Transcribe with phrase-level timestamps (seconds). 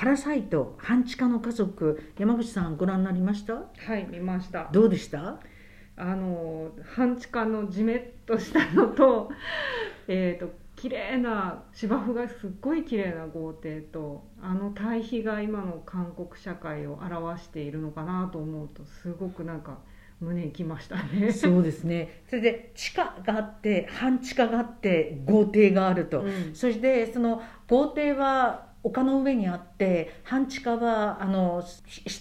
[0.00, 3.52] パラサイト半地下の家族山口さんご覧になりました？
[3.52, 4.66] はい見ました。
[4.72, 5.38] どうでした？
[5.94, 9.30] あの半地下のじめっとしたのと
[10.08, 19.80] えっと綺麗な芝生がすっごい綺麗な豪邸とあの対比が今の韓国社会を表しているのかなと思うとすごくなんか
[20.18, 21.30] 胸にきましたね。
[21.30, 22.22] そうですね。
[22.26, 26.54] それで地下があって半地下があって豪邸があると、うん。
[26.54, 31.62] そしてその豪邸は丘の上にあって半地下はあの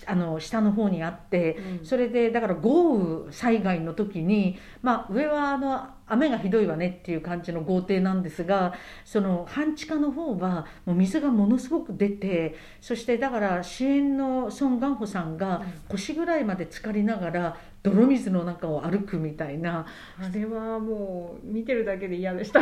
[0.05, 1.85] あの下の方にあって、うん。
[1.85, 8.73] それでだから豪雨災害の時に、まあ、上はあの雨がひどいわねっていう感じの豪邸なんですが
[9.05, 19.85] その半地下の方はもう水がものすごく出てそしてだから主演のソン・ガンホさんが腰ぐらいまで浸かりながら泥水の中を歩くみたいな
[20.19, 22.59] あれはもう見てるだけで嫌でした。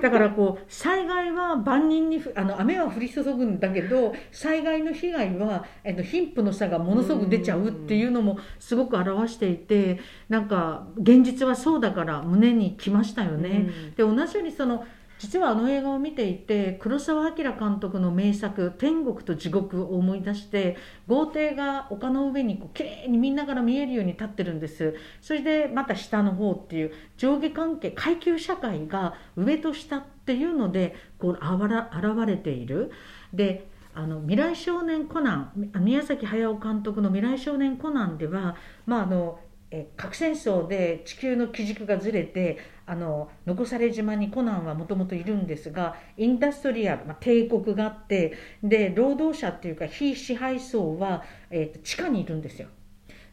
[0.00, 13.70] だからこう災害は万人にふあの雨は降り注ぐんだけど災害の被害はえっと貧富の差がものすごく出ちゃうっていうのもすごく表していてなんか現実はそうだから胸にきましたよね。
[13.96, 14.84] で同じようにその
[15.18, 24.94] 実はあの映画を見ていて黒澤明監督の名作「天国と地獄」を思い出して豪邸が丘の上にこう綺麗にみんなから見えるように立ってるんです。
[25.20, 32.90] それでまた下の方っていう上下関係階級社会が上と下っていうのでこうあわら現れている。
[33.32, 38.54] であの未来少年コナン宮崎駿監督の「未来少年コナン」では、
[38.86, 52.68] まあ、あのえ核戦争で地球の基軸がずれてあの残され島にコナンはもともといるんですがインダストリアル、まあ、帝国があってで労働者っていうか非支配層は、えーと地下にいるんですよ。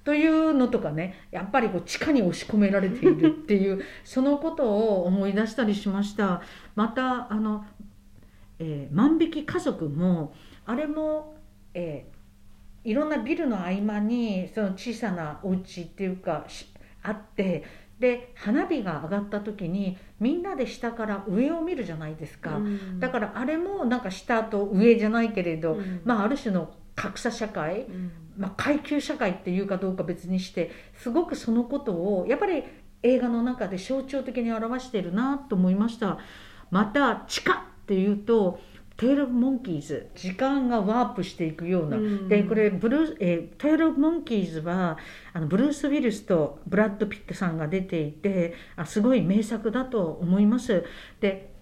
[0.04, 6.42] というのとかねやっぱりこう地下に押し込められているっていう そのことを思い出したりしました。
[6.76, 7.66] またあの、
[8.60, 10.34] えー万引き家族も
[10.66, 11.38] あれも、
[11.74, 12.15] えー
[12.86, 16.68] いろんなビルの合間にその小さなお家っていうかし
[17.04, 17.64] あって
[18.00, 22.60] で花火が上がった時にみんなで下から上を見るじゃないですか、
[23.00, 26.02] だからあれもなんか下と上じゃないけれど、うん。
[26.04, 28.12] まあある種の格差社会、うん。
[28.38, 32.64] まあ、階級社会っていうかどうか別にしてすごくそのことをやっぱり
[33.02, 36.18] 映画の中で象徴的に表しているなと思いました。
[36.72, 38.60] また地下っていうと
[38.98, 42.30] 「テイル・オブ・モンキーズ」時間がワープしていくような、うん。
[42.30, 44.98] でこれブルー、えー「テイル・オブ・モンキーズは」
[45.34, 50.84] あのブルース・ウィルスとブラッド・ピットさんが出ていてあすごい名作だと思います。
[51.20, 51.54] で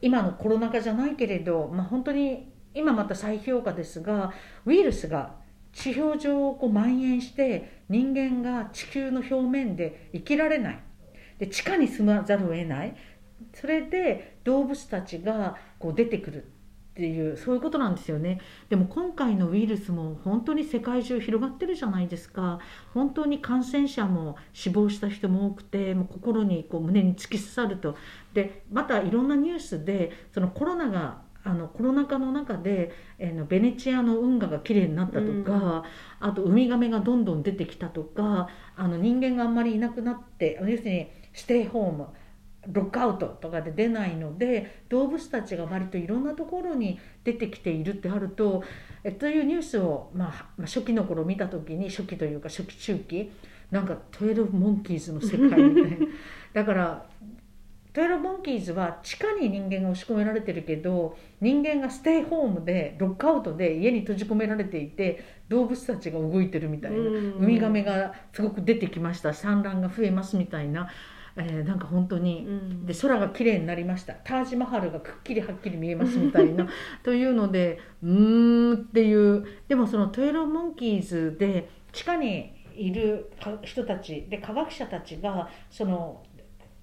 [0.00, 4.32] 今のコロナ禍じゃないけれど、まあ、本当に今また再評価ですが
[4.66, 5.36] ウイルスが
[5.72, 10.78] 地表上をこう蔓延して人間が地球の表面で生きられない。
[11.38, 12.94] で地下に住まざるを得ない。
[13.52, 16.46] それで動物たちがこう出てくるっ
[16.94, 18.40] ていうそういうことなんですよね。
[18.70, 22.58] でも今回のウイルスも本当に世界中広がってるじゃないですか。
[22.94, 27.96] 本当に感染者も死亡した人も多くてもう心にこう胸に突き刺さると。
[28.32, 35.84] でまたいろんなニュースでそのコロナがあのコロナ禍の中で、えーのベネチアの運河がきれいになったとか、
[36.18, 42.06] あとウミガメがどんどん出てきたとかあの人間があんまりいなくなって要するにステイホーム
[42.72, 48.62] ロックアウトとかで出ないので動物たちが割といろんなところに出てきているってあると
[49.02, 53.32] えというニュースを、まあ、まあ初期の頃見た時に初期というか初期中期
[53.70, 56.06] なんか「12モンキーズ」の世界みたいな。
[56.52, 57.06] だから
[57.94, 67.34] 12モンキーズは地下に人間が押し込められてるけど人間がステイホームでロックアウトで家に閉じ込められていて動物たちが動いてるみたいな、うん。
[67.34, 69.32] ウミガメがすごく出てきました。
[69.32, 70.88] 産卵が増えますみたいな、
[71.36, 72.86] えーなんか本当に、うん。
[72.86, 74.14] で空が綺麗になりました。
[74.14, 76.68] タージマハルがくっきりはっきり見えますみたいな。
[77.02, 79.44] というのでうーんっていう。
[79.68, 86.22] でもその「トゥエロモンキーズ」で地下にいるか人たちで科学者たちがその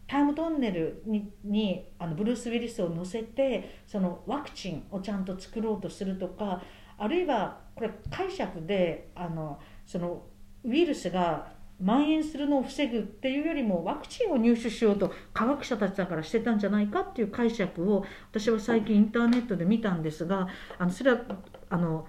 [0.07, 6.62] タイムトンネルににあのブルース・ウィリスを乗せてそのワクチンをちゃんと作ろうとするとか
[6.97, 10.24] あるいはこれ解釈であのその
[10.63, 20.48] ウイルスが蔓延するのを防ぐっていうよりもワクチンを入手しようと科学者たちだからしてたんじゃないかっていう解釈を私は最近インターネットで見たんですが
[20.78, 21.22] あのそれは
[21.69, 22.07] あの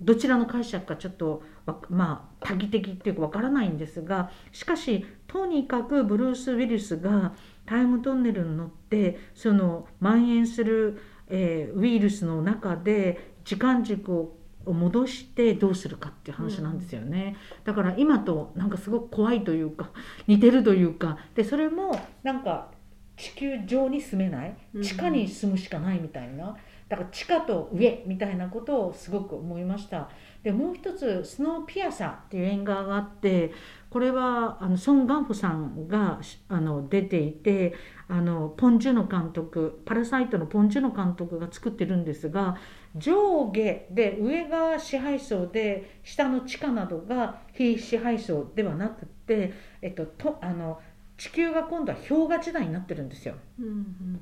[0.00, 1.42] どちらの解釈かちょっと
[1.88, 7.32] まあ多義的っていうかわからないんですがしかしとにかくブルース・ウィリスが
[7.66, 14.36] タイムトンネルに乗ってその蔓延する、えーウイルスの中で時間軸を
[14.72, 19.90] 戻してどうするかっていう話なんですよね、だから今となんかすごく怖いというか
[20.26, 22.70] 似てるというかでそれもなんか
[23.16, 26.56] 地球上に住めないうん地下に住むしかないみたいな、
[26.88, 30.08] だから地下と上みたいなことをすごく思いました。
[30.42, 33.52] でもう一つ「スノーピアサー」っていう映画があって
[33.88, 37.74] これはあのソン・ガンフさんがあの出ていて
[38.08, 42.56] あのポン・ジュノ監督「パラサイト」のポン・ジュノ監督が作ってるんですが
[42.96, 49.52] 上下で上が支配層で下の地下などが非支配層ではなくて、
[49.82, 50.80] えっと、とあの
[51.16, 53.34] 地球が今度は氷河時代になってるんですよ。
[53.58, 54.20] うんうん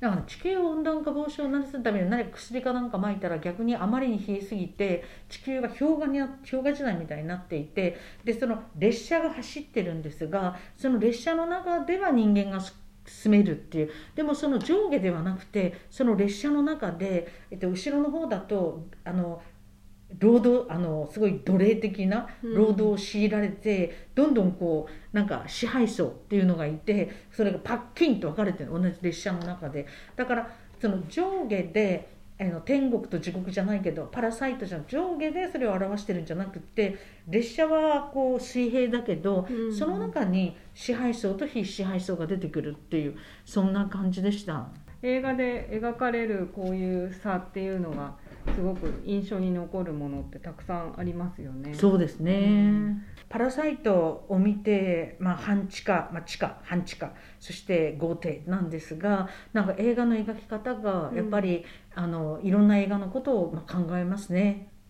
[0.00, 12.60] だから地球温暖化防止を何するために何か薬かなんか撒いたら逆にあまりに冷えすぎて地球が氷河に氷河時代みたいになっていてでその列車が走ってるんですがその列車の中では人間が
[13.08, 13.90] 進めるっていう。
[14.14, 19.42] でもその上下ではなくてその列車の中で、えっと、後ろの方だとあの
[20.18, 29.86] 労働あのすごい奴隷的な労働を強いられて、どんどんこうなんか支配層っていうのがいてそれがパッキンと分かれてる同じ列車の中で。
[30.16, 30.50] だから
[30.80, 36.96] その上下であの天国と地獄じゃないけどパラサイトじゃ上下でそれを表してるんじゃなくて
[37.26, 44.68] 列車はこう水平だけど、うんその中に支配層と非支配層が出てくるっていうそんな感じでした。
[45.02, 48.16] 映画で描かれるこういう差っていうのが
[48.54, 51.74] すごく印象に残るものってたくさんありますよね。
[51.74, 61.64] そうですね、うんパラサイトを見て、まあ、半地下、まあ、地下半地下そして豪邸なんですがなんか映画の描き方がやっぱり、
[61.94, 64.72] あのいろんな映画のことをまあ考えますね。